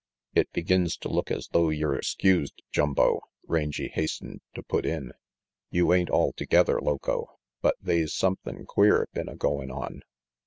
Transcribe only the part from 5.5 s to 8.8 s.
"You ain't altogether loco, but they's sumthin'